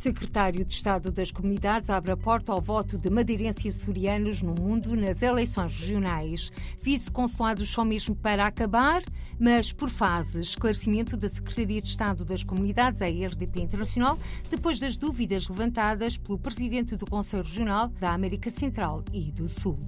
Secretário 0.00 0.64
de 0.64 0.72
Estado 0.72 1.12
das 1.12 1.30
Comunidades 1.30 1.90
abre 1.90 2.10
a 2.10 2.16
porta 2.16 2.52
ao 2.52 2.60
voto 2.60 2.96
de 2.96 3.10
madeirenses 3.10 3.66
e 3.66 3.68
açorianos 3.68 4.40
no 4.40 4.54
mundo 4.54 4.96
nas 4.96 5.20
eleições 5.20 5.78
regionais. 5.78 6.50
Vice-consulados 6.80 7.68
só 7.68 7.84
mesmo 7.84 8.16
para 8.16 8.46
acabar, 8.46 9.02
mas 9.38 9.74
por 9.74 9.90
fases. 9.90 10.48
Esclarecimento 10.48 11.18
da 11.18 11.28
Secretaria 11.28 11.82
de 11.82 11.88
Estado 11.88 12.24
das 12.24 12.42
Comunidades, 12.42 13.02
a 13.02 13.08
RDP 13.08 13.60
Internacional, 13.60 14.18
depois 14.48 14.80
das 14.80 14.96
dúvidas 14.96 15.46
levantadas 15.46 16.16
pelo 16.16 16.38
Presidente 16.38 16.96
do 16.96 17.04
Conselho 17.04 17.42
Regional 17.42 17.88
da 18.00 18.14
América 18.14 18.48
Central 18.48 19.04
e 19.12 19.30
do 19.30 19.50
Sul. 19.50 19.78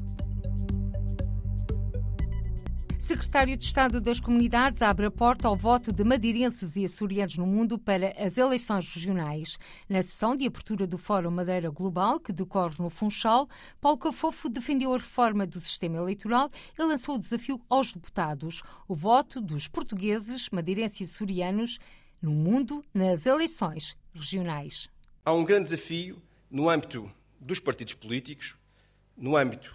Secretário 3.02 3.56
de 3.56 3.64
Estado 3.64 4.00
das 4.00 4.20
Comunidades 4.20 4.80
abre 4.80 5.06
a 5.06 5.10
porta 5.10 5.48
ao 5.48 5.56
voto 5.56 5.90
de 5.90 6.04
madeirenses 6.04 6.76
e 6.76 6.84
açorianos 6.84 7.36
no 7.36 7.44
mundo 7.44 7.76
para 7.76 8.14
as 8.16 8.38
eleições 8.38 8.88
regionais. 8.94 9.58
Na 9.88 10.00
sessão 10.02 10.36
de 10.36 10.46
abertura 10.46 10.86
do 10.86 10.96
Fórum 10.96 11.32
Madeira 11.32 11.68
Global, 11.68 12.20
que 12.20 12.32
decorre 12.32 12.76
no 12.78 12.88
Funchal, 12.88 13.48
Paulo 13.80 13.98
Cafofo 13.98 14.48
defendeu 14.48 14.94
a 14.94 14.98
reforma 14.98 15.44
do 15.44 15.58
sistema 15.58 15.96
eleitoral 15.96 16.48
e 16.78 16.82
lançou 16.84 17.16
o 17.16 17.18
desafio 17.18 17.60
aos 17.68 17.92
deputados, 17.92 18.62
o 18.86 18.94
voto 18.94 19.40
dos 19.40 19.66
portugueses, 19.66 20.48
madeirenses 20.50 21.00
e 21.00 21.12
açorianos 21.12 21.80
no 22.22 22.30
mundo 22.30 22.84
nas 22.94 23.26
eleições 23.26 23.96
regionais. 24.14 24.88
Há 25.24 25.32
um 25.32 25.44
grande 25.44 25.70
desafio 25.70 26.22
no 26.48 26.70
âmbito 26.70 27.10
dos 27.40 27.58
partidos 27.58 27.94
políticos, 27.94 28.54
no 29.16 29.36
âmbito 29.36 29.74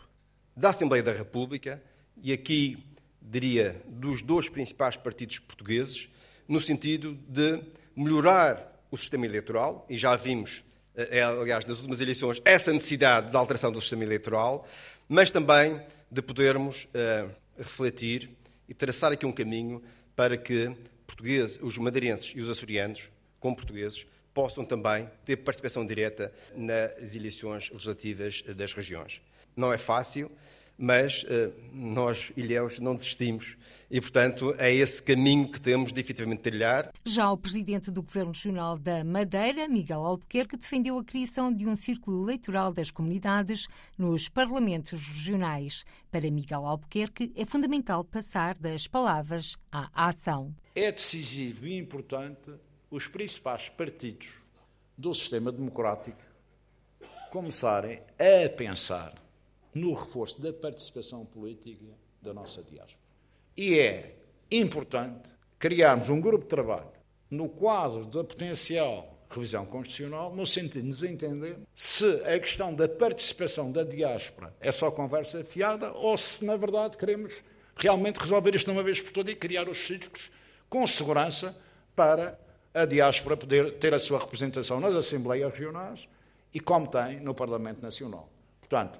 da 0.55 0.69
Assembleia 0.69 1.03
da 1.03 1.11
República, 1.11 1.83
e 2.23 2.31
aqui 2.31 2.86
diria, 3.29 3.81
dos 3.85 4.21
dois 4.21 4.49
principais 4.49 4.95
partidos 4.95 5.39
portugueses, 5.39 6.09
no 6.47 6.61
sentido 6.61 7.17
de 7.27 7.61
melhorar 7.95 8.73
o 8.89 8.97
sistema 8.97 9.25
eleitoral, 9.25 9.85
e 9.89 9.97
já 9.97 10.15
vimos, 10.15 10.63
eh, 10.95 11.21
aliás, 11.21 11.65
nas 11.65 11.77
últimas 11.77 11.99
eleições, 11.99 12.41
essa 12.45 12.71
necessidade 12.71 13.31
da 13.31 13.39
alteração 13.39 13.71
do 13.71 13.81
sistema 13.81 14.03
eleitoral, 14.03 14.67
mas 15.09 15.29
também 15.29 15.81
de 16.09 16.21
podermos 16.21 16.85
uh, 16.85 17.29
refletir 17.57 18.29
e 18.67 18.73
traçar 18.73 19.11
aqui 19.11 19.25
um 19.25 19.31
caminho 19.31 19.83
para 20.15 20.37
que 20.37 20.71
portugueses, 21.05 21.59
os 21.61 21.77
madeirenses 21.77 22.33
e 22.35 22.39
os 22.39 22.49
açorianos, 22.49 23.09
como 23.39 23.55
portugueses, 23.55 24.05
possam 24.33 24.63
também 24.63 25.09
ter 25.25 25.37
participação 25.37 25.85
direta 25.85 26.31
nas 26.55 27.15
eleições 27.15 27.69
legislativas 27.71 28.43
das 28.55 28.73
regiões. 28.73 29.21
Não 29.55 29.73
é 29.73 29.77
fácil, 29.77 30.31
mas 30.77 31.23
uh, 31.23 31.53
nós, 31.73 32.31
ilhéus, 32.37 32.79
não 32.79 32.95
desistimos 32.95 33.57
e, 33.89 34.01
portanto, 34.01 34.53
é 34.57 34.73
esse 34.73 35.01
caminho 35.01 35.49
que 35.49 35.61
temos 35.61 35.93
de 35.93 35.99
efetivamente 35.99 36.41
trilhar. 36.41 36.91
Já 37.05 37.31
o 37.31 37.37
presidente 37.37 37.89
do 37.89 38.03
Governo 38.03 38.31
Regional 38.31 38.77
da 38.77 39.03
Madeira, 39.03 39.67
Miguel 39.67 40.05
Albuquerque, 40.05 40.57
defendeu 40.57 40.97
a 40.97 41.03
criação 41.03 41.53
de 41.53 41.65
um 41.65 41.75
círculo 41.75 42.23
eleitoral 42.23 42.73
das 42.73 42.91
comunidades 42.91 43.67
nos 43.97 44.27
parlamentos 44.27 45.01
regionais. 45.07 45.85
Para 46.11 46.29
Miguel 46.29 46.65
Albuquerque, 46.65 47.31
é 47.35 47.45
fundamental 47.45 48.03
passar 48.03 48.55
das 48.55 48.87
palavras 48.87 49.55
à 49.71 49.89
ação. 50.07 50.53
É 50.75 50.91
decisivo 50.91 51.65
e 51.65 51.77
importante 51.77 52.51
os 52.91 53.07
principais 53.07 53.69
partidos 53.69 54.27
do 54.97 55.13
sistema 55.13 55.51
democrático 55.51 56.21
começarem 57.31 58.01
a 58.19 58.49
pensar 58.49 59.13
no 59.77 59.93
reforço 59.93 60.41
da 60.41 60.51
participação 60.51 61.25
política 61.25 61.85
da 62.21 62.33
nossa 62.33 62.63
diáspora. 62.63 62.97
E 63.55 63.79
é 63.79 64.15
importante 64.51 65.29
criarmos 65.59 66.09
um 66.09 66.19
grupo 66.19 66.43
de 66.43 66.49
trabalho 66.49 66.91
no 67.29 67.49
quadro 67.49 68.05
da 68.05 68.23
potencial 68.23 69.17
revisão 69.29 69.65
constitucional, 69.65 70.33
no 70.33 70.47
sentido 70.47 70.83
de 70.83 70.87
nos 70.87 71.03
entender 71.03 71.57
se 71.75 72.05
a 72.23 72.39
questão 72.39 72.73
da 72.73 72.87
participação 72.87 73.71
da 73.71 73.83
diáspora 73.83 74.55
é 74.59 74.71
só 74.71 74.89
conversa 74.89 75.43
fiada 75.43 75.91
ou 75.91 76.17
se, 76.17 76.45
na 76.45 76.55
verdade, 76.55 76.95
queremos 76.97 77.43
realmente 77.75 78.17
resolver 78.17 78.55
isto 78.55 78.65
de 78.65 78.71
uma 78.71 78.83
vez 78.83 79.01
por 79.01 79.11
todas 79.11 79.33
e 79.33 79.35
criar 79.35 79.67
os 79.67 79.85
círculos 79.85 80.31
com 80.69 80.87
segurança 80.87 81.55
para 81.95 82.39
a 82.73 82.85
diáspora 82.85 83.35
poder 83.35 83.73
ter 83.73 83.93
a 83.93 83.99
sua 83.99 84.19
representação 84.19 84.79
nas 84.79 84.93
Assembleias 84.93 85.51
Regionais 85.51 86.07
e 86.53 86.59
como 86.59 86.87
tem 86.87 87.19
no 87.19 87.33
Parlamento 87.33 87.81
Nacional. 87.81 88.29
Portanto, 88.59 88.97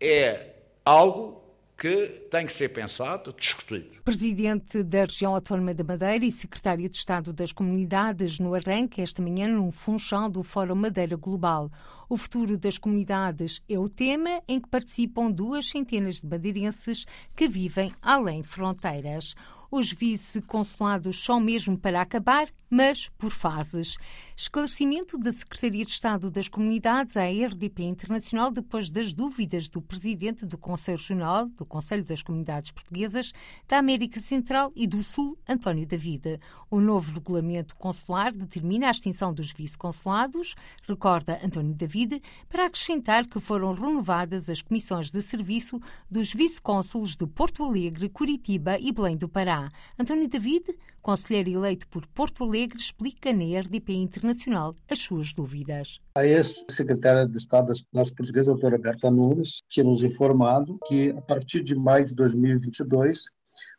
é 0.00 0.54
algo 0.84 1.40
que 1.80 2.26
tem 2.30 2.44
que 2.44 2.52
ser 2.52 2.68
pensado, 2.68 3.32
discutido. 3.32 4.02
Presidente 4.04 4.82
da 4.82 5.00
Região 5.00 5.34
Autónoma 5.34 5.72
da 5.72 5.82
Madeira 5.82 6.26
e 6.26 6.30
Secretário 6.30 6.86
de 6.86 6.94
Estado 6.94 7.32
das 7.32 7.52
Comunidades 7.52 8.38
no 8.38 8.54
arranque 8.54 9.00
esta 9.00 9.22
manhã 9.22 9.48
no 9.48 9.70
funchal 9.70 10.28
do 10.28 10.42
Fórum 10.42 10.74
Madeira 10.74 11.16
Global. 11.16 11.70
O 12.06 12.18
futuro 12.18 12.58
das 12.58 12.76
comunidades 12.76 13.62
é 13.66 13.78
o 13.78 13.88
tema 13.88 14.42
em 14.46 14.60
que 14.60 14.68
participam 14.68 15.30
duas 15.30 15.70
centenas 15.70 16.20
de 16.20 16.26
madeirenses 16.26 17.06
que 17.34 17.48
vivem 17.48 17.94
além 18.02 18.42
fronteiras. 18.42 19.34
Os 19.70 19.90
vice-consulados 19.90 21.16
só 21.16 21.40
mesmo 21.40 21.78
para 21.78 22.02
acabar, 22.02 22.48
mas 22.70 23.08
por 23.18 23.30
fases. 23.30 23.96
Esclarecimento 24.36 25.18
da 25.18 25.32
Secretaria 25.32 25.84
de 25.84 25.90
Estado 25.90 26.30
das 26.30 26.48
Comunidades 26.48 27.16
à 27.16 27.24
RDP 27.24 27.82
Internacional 27.82 28.50
depois 28.50 28.88
das 28.88 29.12
dúvidas 29.12 29.68
do 29.68 29.82
presidente 29.82 30.46
do 30.46 30.56
Conselho 30.56 30.98
Regional, 30.98 31.46
do 31.48 31.66
Conselho 31.66 32.04
das 32.04 32.22
Comunidades 32.22 32.70
Portuguesas, 32.70 33.32
da 33.66 33.78
América 33.78 34.20
Central 34.20 34.72
e 34.76 34.86
do 34.86 35.02
Sul, 35.02 35.36
António 35.48 35.86
Davida. 35.86 36.38
O 36.70 36.80
novo 36.80 37.14
regulamento 37.14 37.74
consular 37.76 38.32
determina 38.32 38.86
a 38.86 38.90
extinção 38.92 39.34
dos 39.34 39.52
vice-consulados, 39.52 40.54
recorda 40.86 41.40
António 41.44 41.74
Davide, 41.74 42.22
para 42.48 42.66
acrescentar 42.66 43.26
que 43.26 43.40
foram 43.40 43.74
renovadas 43.74 44.48
as 44.48 44.62
comissões 44.62 45.10
de 45.10 45.20
serviço 45.20 45.80
dos 46.08 46.32
vice-cônsules 46.32 47.16
de 47.16 47.26
Porto 47.26 47.64
Alegre, 47.64 48.08
Curitiba 48.08 48.78
e 48.78 48.92
Belém 48.92 49.16
do 49.16 49.28
Pará. 49.28 49.70
António 49.98 50.28
David, 50.28 50.76
conselheiro 51.02 51.50
eleito 51.50 51.88
por 51.88 52.06
Porto 52.06 52.44
Alegre, 52.44 52.59
explica 52.64 53.32
na 53.32 53.60
RDP 53.60 53.94
Internacional 53.94 54.74
as 54.90 54.98
suas 54.98 55.32
dúvidas. 55.32 55.98
A 56.14 56.26
ex-secretária 56.26 57.26
de 57.26 57.38
Estado 57.38 57.68
das 57.68 57.80
Finanças 57.80 58.14
Portuguesas, 58.14 58.48
doutora 58.48 58.78
Berta 58.78 59.10
Nunes, 59.10 59.62
tinha 59.68 59.84
nos 59.84 60.02
informado 60.02 60.78
que 60.86 61.10
a 61.10 61.20
partir 61.20 61.62
de 61.62 61.74
maio 61.74 62.06
de 62.06 62.14
2022 62.14 63.24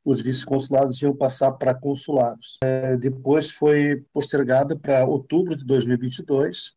os 0.04 0.22
vice-consulados 0.22 1.02
iam 1.02 1.16
passar 1.16 1.52
para 1.54 1.74
consulados. 1.74 2.58
É, 2.64 2.98
depois 2.98 3.52
foi 3.52 4.04
postergada 4.14 4.76
para 4.76 5.06
outubro 5.06 5.56
de 5.56 5.66
2022 5.66 6.74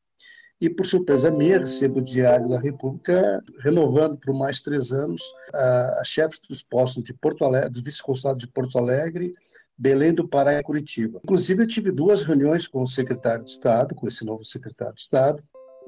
e, 0.61 0.71
por 0.71 0.87
surpresa 0.87 1.31
minha, 1.31 1.59
recebo 1.59 1.99
o 1.99 2.05
Diário 2.05 2.49
da 2.49 2.61
República 2.61 3.43
renovando 3.61 4.17
por 4.17 4.35
mais 4.35 4.63
três 4.63 4.93
anos 4.93 5.23
a, 5.53 6.01
a 6.01 6.05
chefe 6.05 6.39
dos 6.49 6.63
postos 6.63 7.03
de 7.03 7.13
Porto 7.13 7.45
Alegre, 7.45 7.71
do 7.71 7.83
vice-consulado 7.83 8.39
de 8.39 8.47
Porto 8.47 8.79
Alegre, 8.79 9.35
Belém 9.77 10.15
do 10.15 10.29
Pará 10.29 10.59
e 10.59 10.63
Curitiba. 10.63 11.21
Inclusive, 11.25 11.63
eu 11.63 11.69
tive 11.69 11.91
duas 11.91 12.23
reuniões 12.23 12.67
com 12.67 12.83
o 12.83 12.89
secretário 12.89 13.45
de 13.45 13.51
Estado, 13.51 13.95
com 13.95 14.07
esse 14.07 14.25
novo 14.25 14.45
secretário 14.45 14.95
de 14.95 15.01
Estado, 15.01 15.43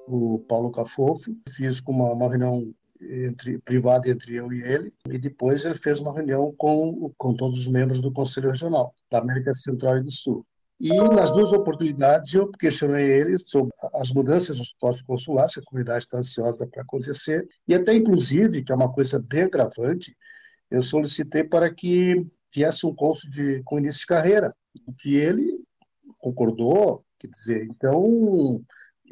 o 0.06 0.38
Paulo 0.48 0.70
Cafofo. 0.70 1.36
Fiz 1.48 1.80
uma, 1.80 2.12
uma 2.12 2.28
reunião 2.28 2.72
entre, 3.00 3.58
privada 3.58 4.08
entre 4.08 4.34
eu 4.34 4.52
e 4.52 4.62
ele, 4.62 4.92
e 5.08 5.18
depois 5.18 5.64
ele 5.64 5.76
fez 5.76 6.00
uma 6.00 6.14
reunião 6.14 6.52
com, 6.56 7.12
com 7.16 7.34
todos 7.34 7.60
os 7.60 7.66
membros 7.68 8.00
do 8.00 8.12
Conselho 8.12 8.50
Regional 8.50 8.94
da 9.10 9.18
América 9.18 9.54
Central 9.54 9.98
e 9.98 10.02
do 10.02 10.10
Sul. 10.10 10.44
E 10.78 10.92
nas 10.92 11.32
duas 11.32 11.52
oportunidades 11.52 12.34
eu 12.34 12.50
questionei 12.50 13.10
ele 13.10 13.38
sobre 13.38 13.72
as 13.94 14.10
mudanças 14.10 14.58
nos 14.58 14.74
postos 14.74 15.06
consulares, 15.06 15.54
que 15.54 15.60
a 15.60 15.64
comunidade 15.64 16.04
está 16.04 16.18
ansiosa 16.18 16.66
para 16.66 16.82
acontecer, 16.82 17.48
e 17.66 17.74
até 17.74 17.94
inclusive, 17.94 18.62
que 18.62 18.72
é 18.72 18.74
uma 18.74 18.92
coisa 18.92 19.18
bem 19.18 19.42
agravante, 19.42 20.14
eu 20.70 20.82
solicitei 20.82 21.44
para 21.44 21.72
que 21.72 22.26
viesse 22.56 22.86
um 22.86 22.94
cônsul 22.94 23.30
de, 23.30 23.62
com 23.64 23.78
início 23.78 24.00
de 24.00 24.06
carreira, 24.06 24.56
que 24.98 25.14
ele 25.14 25.62
concordou, 26.18 27.04
quer 27.18 27.28
dizer, 27.28 27.66
então 27.66 28.64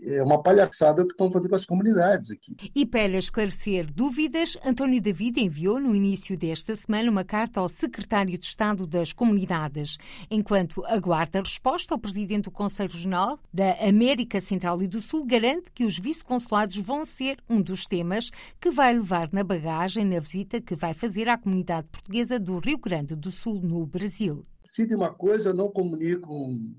é 0.03 0.23
uma 0.23 0.43
palhaçada 0.43 1.05
que 1.05 1.13
estão 1.13 1.31
fazendo 1.31 1.49
com 1.49 1.57
as 1.57 1.67
comunidades 1.67 2.31
aqui. 2.31 2.57
E 2.75 2.85
para 2.85 3.17
esclarecer 3.17 3.91
dúvidas, 3.93 4.57
António 4.65 5.01
David 5.01 5.41
enviou 5.41 5.81
no 5.81 5.95
início 5.95 6.39
desta 6.39 6.75
semana 6.75 7.11
uma 7.11 7.25
carta 7.25 7.61
ao 7.61 7.69
secretário 7.69 8.37
de 8.37 8.45
Estado 8.45 8.87
das 8.87 9.13
Comunidades. 9.13 9.99
Enquanto 10.31 10.85
aguarda 10.87 11.39
a 11.39 11.43
resposta, 11.43 11.95
o 11.95 11.99
presidente 11.99 12.45
do 12.45 12.51
Conselho 12.51 12.93
Regional 12.93 13.39
da 13.53 13.73
América 13.87 14.41
Central 14.41 14.83
e 14.83 14.89
do 14.89 15.01
Sul 15.01 15.25
garante 15.25 15.71
que 15.73 15.85
os 15.85 15.99
vice-consulados 15.99 16.77
vão 16.77 17.05
ser 17.05 17.39
um 17.49 17.61
dos 17.61 17.87
temas 17.87 18.31
que 18.61 18.71
vai 18.71 18.93
levar 18.93 19.29
na 19.33 19.45
bagagem 19.45 20.05
na 20.05 20.21
visita 20.21 20.61
que 20.61 20.75
vai 20.75 20.95
fazer 20.95 21.29
à 21.29 21.39
comunidade 21.39 21.87
portuguesa 21.89 22.39
do 22.39 22.59
Rio 22.59 22.79
Grande 22.79 23.15
do 23.15 23.31
Sul, 23.31 23.61
no 23.63 23.87
Brasil 23.87 24.45
decidem 24.65 24.97
uma 24.97 25.13
coisa, 25.13 25.53
não 25.53 25.71
comunicam 25.71 26.35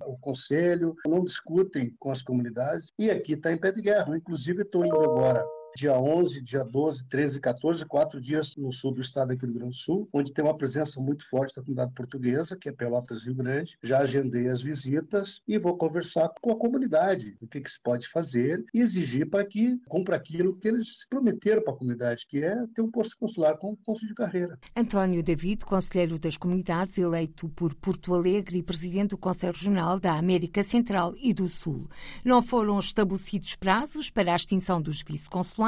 o 0.05 0.17
conselho, 0.17 0.95
não 1.07 1.23
discutem 1.23 1.95
com 1.99 2.11
as 2.11 2.21
comunidades, 2.21 2.91
e 2.97 3.09
aqui 3.09 3.33
está 3.33 3.51
em 3.51 3.57
pé 3.57 3.71
de 3.71 3.81
guerra. 3.81 4.17
Inclusive, 4.17 4.63
estou 4.63 4.85
indo 4.85 4.99
agora 4.99 5.45
dia 5.75 5.99
11, 5.99 6.41
dia 6.41 6.63
12, 6.63 7.05
13 7.05 7.37
e 7.37 7.41
14, 7.41 7.85
quatro 7.85 8.21
dias 8.21 8.55
no 8.55 8.71
sul 8.71 8.93
do 8.93 9.01
estado 9.01 9.33
aqui 9.33 9.45
do 9.45 9.51
Rio 9.51 9.59
Grande 9.59 9.75
do 9.75 9.79
Sul, 9.79 10.07
onde 10.13 10.31
tem 10.31 10.43
uma 10.43 10.55
presença 10.55 11.01
muito 11.01 11.27
forte 11.29 11.53
da 11.53 11.61
comunidade 11.61 11.91
portuguesa, 11.93 12.55
que 12.55 12.69
é 12.69 12.71
Pelotas 12.71 13.25
Rio 13.25 13.35
Grande. 13.35 13.77
Já 13.83 13.99
agendei 13.99 14.47
as 14.47 14.61
visitas 14.61 15.41
e 15.45 15.57
vou 15.57 15.75
conversar 15.75 16.29
com 16.41 16.51
a 16.51 16.55
comunidade, 16.55 17.35
o 17.41 17.47
que, 17.47 17.59
que 17.59 17.69
se 17.69 17.81
pode 17.81 18.07
fazer 18.07 18.63
e 18.73 18.79
exigir 18.79 19.29
para 19.29 19.45
que 19.45 19.77
cumpra 19.87 20.15
aquilo 20.15 20.55
que 20.55 20.67
eles 20.67 21.05
prometeram 21.09 21.61
para 21.61 21.73
a 21.73 21.77
comunidade, 21.77 22.25
que 22.25 22.41
é 22.41 22.55
ter 22.73 22.81
um 22.81 22.89
posto 22.89 23.17
consular 23.17 23.57
com 23.57 23.75
consul 23.75 24.07
de 24.07 24.15
carreira. 24.15 24.57
António 24.75 25.21
David, 25.21 25.65
conselheiro 25.65 26.17
das 26.17 26.37
comunidades, 26.37 26.97
eleito 26.97 27.49
por 27.49 27.75
Porto 27.75 28.13
Alegre 28.13 28.59
e 28.59 28.63
presidente 28.63 29.09
do 29.09 29.17
Conselho 29.17 29.51
Regional 29.51 29.99
da 29.99 30.17
América 30.17 30.63
Central 30.63 31.13
e 31.21 31.33
do 31.33 31.49
Sul. 31.49 31.89
Não 32.23 32.41
foram 32.41 32.79
estabelecidos 32.79 33.55
prazos 33.55 34.09
para 34.09 34.31
a 34.31 34.35
extinção 34.35 34.81
dos 34.81 35.01
vice-consulados, 35.01 35.64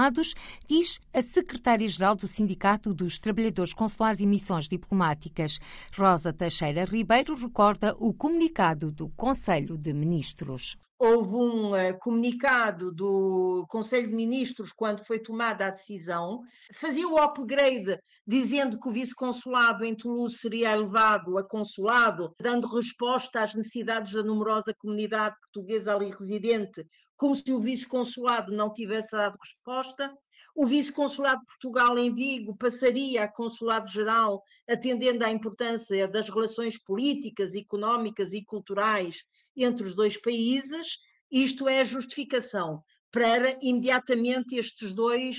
diz 0.68 1.00
a 1.14 1.22
secretária-geral 1.22 2.16
do 2.16 2.28
Sindicato 2.28 2.94
dos 2.94 3.20
Trabalhadores 3.20 3.74
Consulares 3.74 4.22
e 4.22 4.26
Missões 4.26 4.68
Diplomáticas. 4.68 5.60
Rosa 5.98 6.32
Teixeira 6.32 6.86
Ribeiro 6.86 7.36
recorda 7.36 7.96
o 8.00 8.14
comunicado 8.14 8.92
do 8.92 9.10
Conselho 9.10 9.78
de 9.78 9.94
Ministros 9.94 10.78
houve 11.00 11.36
um 11.36 11.72
uh, 11.72 11.98
comunicado 12.00 12.92
do 12.92 13.66
Conselho 13.70 14.08
de 14.08 14.16
Ministros 14.16 14.72
quando 14.72 15.06
foi 15.06 15.20
tomada 15.20 15.68
a 15.68 15.70
decisão, 15.70 16.42
fazia 16.74 17.08
o 17.08 17.18
upgrade 17.18 18.00
dizendo 18.26 18.80
que 18.80 18.90
o 18.90 18.92
vice-consulado 18.92 19.86
em 19.86 19.96
Toulouse 19.96 20.38
seria 20.38 20.74
elevado 20.74 21.38
a 21.38 21.48
consulado, 21.48 22.34
dando 22.42 22.68
resposta 22.68 23.42
às 23.42 23.54
necessidades 23.54 24.12
da 24.14 24.24
numerosa 24.24 24.74
comunidade 24.74 25.36
portuguesa 25.40 25.94
ali 25.94 26.10
residente, 26.10 26.86
como 27.16 27.36
se 27.36 27.52
o 27.52 27.60
vice-consulado 27.60 28.52
não 28.52 28.74
tivesse 28.74 29.12
dado 29.12 29.38
resposta. 29.40 30.12
O 30.56 30.66
vice-consulado 30.66 31.40
de 31.42 31.46
Portugal 31.46 32.00
em 32.00 32.12
Vigo 32.12 32.58
passaria 32.58 33.24
a 33.24 33.32
consulado-geral, 33.32 34.42
atendendo 34.68 35.24
à 35.24 35.32
importância 35.32 36.08
das 36.08 36.28
relações 36.30 36.84
políticas, 36.84 37.54
económicas 37.54 38.34
e 38.34 38.44
culturais 38.44 39.24
entre 39.64 39.86
os 39.86 39.96
dois 39.96 40.20
países. 40.20 40.98
Isto 41.32 41.68
é 41.68 41.82
a 41.82 41.86
justificação 41.86 42.82
para 43.12 43.58
imediatamente 43.62 44.56
estes 44.56 44.94
dois 44.94 45.38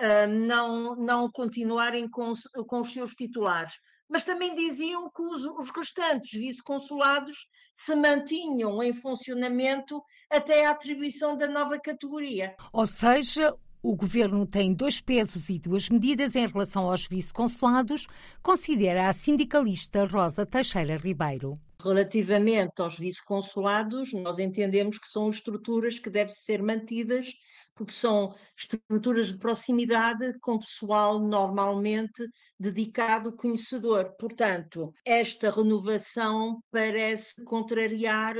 uh, 0.00 0.26
não, 0.28 0.96
não 0.96 1.30
continuarem 1.30 2.08
com, 2.08 2.32
com 2.66 2.80
os 2.80 2.92
seus 2.92 3.12
titulares 3.12 3.74
mas 4.08 4.24
também 4.24 4.54
diziam 4.54 5.10
que 5.10 5.22
os, 5.22 5.44
os 5.44 5.70
restantes 5.70 6.30
vice-consulados 6.38 7.48
se 7.74 7.94
mantinham 7.94 8.82
em 8.82 8.92
funcionamento 8.92 10.02
até 10.30 10.66
a 10.66 10.70
atribuição 10.70 11.36
da 11.36 11.46
nova 11.46 11.78
categoria. 11.78 12.54
Ou 12.72 12.86
seja, 12.86 13.54
o 13.82 13.94
governo 13.94 14.46
tem 14.46 14.72
dois 14.72 15.00
pesos 15.00 15.48
e 15.48 15.58
duas 15.58 15.88
medidas 15.88 16.36
em 16.36 16.46
relação 16.46 16.88
aos 16.88 17.06
vice-consulados, 17.06 18.06
considera 18.42 19.08
a 19.08 19.12
sindicalista 19.12 20.04
Rosa 20.04 20.46
Teixeira 20.46 20.96
Ribeiro. 20.96 21.54
Relativamente 21.80 22.80
aos 22.80 22.98
vice-consulados, 22.98 24.12
nós 24.12 24.38
entendemos 24.38 24.98
que 24.98 25.08
são 25.08 25.28
estruturas 25.28 25.98
que 25.98 26.10
devem 26.10 26.34
ser 26.34 26.62
mantidas, 26.62 27.32
porque 27.74 27.92
são 27.92 28.34
estruturas 28.56 29.28
de 29.28 29.38
proximidade 29.38 30.38
com 30.40 30.58
pessoal 30.58 31.20
normalmente 31.20 32.26
dedicado, 32.58 33.36
conhecedor. 33.36 34.14
Portanto, 34.18 34.90
esta 35.04 35.50
renovação 35.50 36.62
parece 36.70 37.44
contrariar 37.44 38.34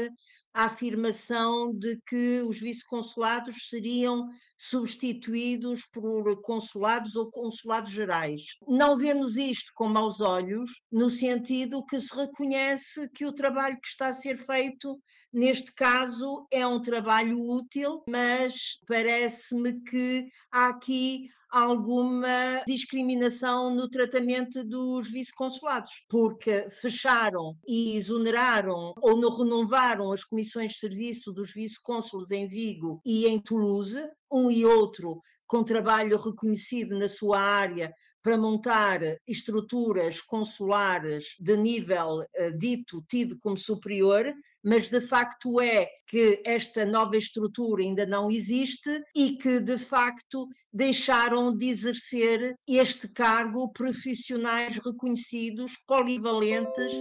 a 0.57 0.65
afirmação 0.65 1.71
de 1.75 2.01
que 2.09 2.41
os 2.41 2.59
vice-consulados 2.59 3.69
seriam 3.69 4.27
substituídos 4.59 5.85
por 5.93 6.41
consulados 6.41 7.15
ou 7.15 7.31
consulados 7.31 7.93
gerais. 7.93 8.43
Não 8.67 8.97
vemos 8.97 9.37
isto 9.37 9.71
com 9.75 9.87
maus 9.87 10.23
olhos, 10.23 10.71
no 10.91 11.11
sentido 11.11 11.85
que 11.85 12.01
se 12.01 12.17
reconhece 12.17 13.07
que 13.11 13.27
o 13.27 13.35
trabalho 13.35 13.79
que 13.83 13.89
está 13.89 14.09
a 14.09 14.13
ser 14.13 14.39
feito, 14.39 14.99
neste 15.31 15.75
caso, 15.75 16.47
é 16.51 16.67
um 16.67 16.81
trabalho 16.81 17.39
útil, 17.39 18.03
mas 18.09 18.81
parece-me 18.89 19.83
que 19.83 20.27
há 20.51 20.69
aqui 20.69 21.29
alguma 21.51 22.63
discriminação 22.67 23.75
no 23.75 23.89
tratamento 23.89 24.65
dos 24.65 25.11
vice-consulados, 25.11 25.91
porque 26.09 26.69
fecharam 26.69 27.57
e 27.67 27.97
exoneraram 27.97 28.95
ou 29.01 29.17
não 29.17 29.31
renovaram 29.31 30.13
as 30.13 30.25
comissões 30.25 30.73
de 30.73 30.79
serviço 30.79 31.33
dos 31.33 31.53
vice-cônsules 31.53 32.31
em 32.31 32.47
Vigo 32.47 33.01
e 33.05 33.27
em 33.27 33.41
Toulouse, 33.41 34.09
um 34.31 34.51
e 34.51 34.65
outro 34.65 35.21
com 35.47 35.63
trabalho 35.63 36.19
reconhecido 36.19 36.99
na 36.99 37.09
sua 37.09 37.41
área 37.41 37.93
para 38.27 38.37
montar 38.37 39.01
estruturas 39.25 40.21
consulares 40.21 41.37
de 41.39 41.57
nível 41.57 42.23
uh, 42.23 42.59
dito, 42.59 43.01
tido 43.09 43.39
como 43.39 43.57
superior, 43.57 44.35
mas 44.65 44.89
de 44.89 45.01
facto 45.01 45.61
é 45.61 45.89
que 46.09 46.43
esta 46.45 46.85
nova 46.85 47.17
estrutura 47.17 47.85
ainda 47.85 48.05
não 48.05 48.29
existe 48.29 48.91
e 49.15 49.37
que 49.37 49.61
de 49.61 49.79
facto 49.79 50.49
deixaram 50.73 51.57
de 51.57 51.69
exercer 51.69 52.57
este 52.69 53.07
cargo 53.07 53.69
profissionais 53.69 54.77
reconhecidos, 54.79 55.75
polivalentes 55.87 56.93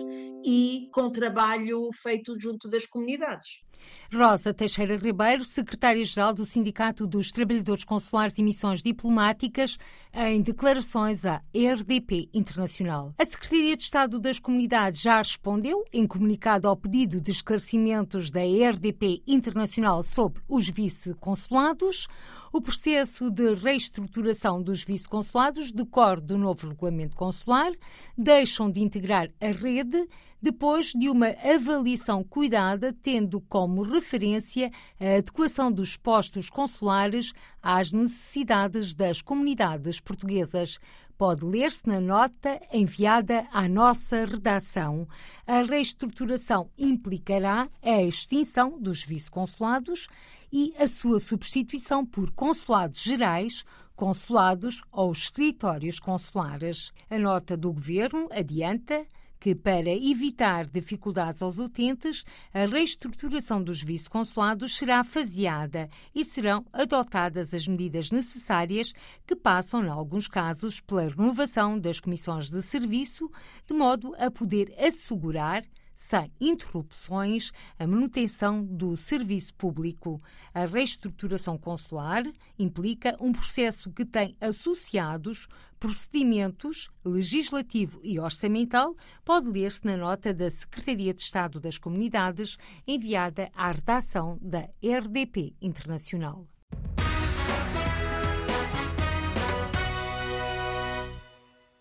e 0.45 0.88
com 0.94 1.10
trabalho 1.10 1.89
feito 2.04 2.39
junto 2.39 2.69
das 2.69 2.86
comunidades. 2.86 3.64
Rosa 4.14 4.54
Teixeira 4.54 4.96
Ribeiro, 4.96 5.44
secretária-geral 5.44 6.34
do 6.34 6.46
Sindicato 6.46 7.06
dos 7.06 7.32
Trabalhadores 7.32 7.84
Consulares 7.84 8.38
e 8.38 8.44
Missões 8.44 8.82
Diplomáticas, 8.82 9.78
em 10.14 10.42
declarações 10.42 11.26
à 11.26 11.42
RDP 11.54 12.30
Internacional. 12.34 13.14
A 13.18 13.26
Secretaria 13.26 13.76
de 13.76 13.84
Estado 13.84 14.20
das 14.20 14.40
Comunidades 14.40 15.02
já 15.02 15.18
respondeu, 15.18 15.84
em 15.92 16.08
comunicado 16.08 16.68
ao 16.68 16.78
pedido 16.78 17.20
de 17.20 17.32
esclarecimentos 17.32 18.32
da 18.32 18.42
RDP 18.42 19.22
Internacional 19.28 20.04
sobre 20.04 20.42
os 20.48 20.70
vice-consulados. 20.70 22.08
O 22.54 22.62
processo 22.62 23.30
de 23.30 23.54
reestruturação 23.54 24.62
dos 24.62 24.82
vice-consulados 24.82 25.74
decorre 25.74 26.22
do 26.22 26.38
novo 26.38 26.70
regulamento 26.70 27.16
consular, 27.16 27.72
deixam 28.18 28.72
de 28.72 28.82
integrar 28.82 29.30
a 29.42 29.48
rede 29.48 30.08
depois 30.45 30.94
de 30.94 31.09
uma 31.09 31.30
avaliação 31.44 32.24
cuidada, 32.24 32.94
tendo 33.01 33.42
como 33.42 33.81
referência 33.81 34.71
a 35.00 35.18
adequação 35.18 35.71
dos 35.71 35.97
postos 35.97 36.51
consulares 36.51 37.33
às 37.63 37.92
necessidades 37.92 38.94
das 38.94 39.24
comunidades 39.24 40.00
portuguesas. 40.00 40.77
Pode 41.18 41.44
ler-se 41.44 41.88
na 41.88 42.00
nota 42.00 42.62
enviada 42.71 43.48
à 43.51 43.67
nossa 43.67 44.24
redação. 44.24 45.08
A 45.48 45.63
reestruturação 45.63 46.70
implicará 46.77 47.67
a 47.81 48.03
extinção 48.03 48.79
dos 48.79 49.03
vice-consulados 49.03 50.08
e 50.53 50.75
a 50.77 50.88
sua 50.88 51.20
substituição 51.20 52.05
por 52.05 52.29
consulados 52.29 53.01
gerais, 53.01 53.65
consulados 53.96 54.84
ou 54.91 55.12
escritórios 55.12 56.00
consulares. 56.00 56.91
A 57.10 57.17
nota 57.17 57.58
do 57.58 57.74
governo 57.74 58.27
adianta 58.31 59.08
que, 59.46 59.54
para 59.54 59.92
evitar 59.92 60.66
dificuldades 60.66 61.40
aos 61.44 61.60
utentes, 61.60 62.24
a 62.52 62.66
reestruturação 62.66 63.62
dos 63.62 63.80
vice-consulados 63.80 64.75
será 64.75 65.04
faseada 65.04 65.88
e 66.16 66.25
serão 66.25 66.66
adotadas 66.74 67.54
as 67.54 67.68
medidas 67.68 68.10
necessárias 68.10 68.92
que 69.24 69.36
passam, 69.36 69.86
em 69.86 69.88
alguns 69.88 70.28
casos, 70.28 70.82
pela 70.82 71.08
renovação 71.08 71.78
das 71.78 72.00
comissões 72.00 72.50
de 72.50 72.60
serviço, 72.64 73.30
de 73.68 73.74
modo 73.75 74.16
a 74.18 74.32
poder 74.32 74.74
assegurar 74.80 75.64
sem 75.96 76.32
interrupções, 76.40 77.52
a 77.80 77.88
manutenção 77.88 78.64
do 78.64 78.98
serviço 78.98 79.54
público. 79.56 80.22
A 80.54 80.66
reestruturação 80.66 81.58
consular 81.58 82.24
implica 82.60 83.16
um 83.20 83.32
processo 83.32 83.90
que 83.92 84.06
tem 84.06 84.36
associados 84.42 85.48
procedimentos 85.80 86.90
legislativo 87.04 88.00
e 88.04 88.20
orçamental, 88.20 88.96
pode 89.24 89.50
ler-se 89.50 89.86
na 89.86 89.96
nota 89.96 90.34
da 90.34 90.50
Secretaria 90.50 91.14
de 91.14 91.22
Estado 91.22 91.60
das 91.60 91.78
Comunidades 91.78 92.58
enviada 92.88 93.50
à 93.54 93.72
redação 93.72 94.38
da 94.42 94.68
RDP 94.82 95.54
Internacional. 95.62 96.48